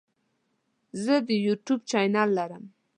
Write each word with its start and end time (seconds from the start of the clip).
زه 1.03 1.15
د 1.27 1.29
یوټیوب 1.45 1.79
چینل 1.91 2.29
لرم. 2.37 2.63